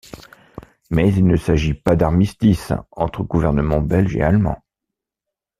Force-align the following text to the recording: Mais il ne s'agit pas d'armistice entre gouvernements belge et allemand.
Mais 0.89 1.09
il 1.13 1.27
ne 1.27 1.37
s'agit 1.37 1.75
pas 1.75 1.95
d'armistice 1.95 2.73
entre 2.89 3.21
gouvernements 3.21 3.81
belge 3.83 4.15
et 4.15 4.23
allemand. 4.23 4.59